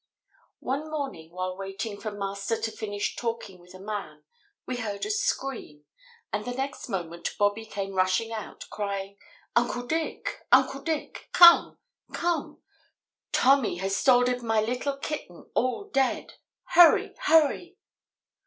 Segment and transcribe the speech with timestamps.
[0.61, 4.23] One morning while waiting for Master to finish talking with a man,
[4.65, 5.85] we heard a scream,
[6.33, 9.19] and the next moment Bobby came rushing out, crying:
[9.55, 10.39] "Uncle Dick!
[10.51, 11.29] Uncle Dick!
[11.33, 11.77] come!
[12.15, 12.63] come!
[13.31, 16.33] Tommy has stalded my little kitten all dead;
[16.69, 17.13] hurry!
[17.25, 17.77] hurry!"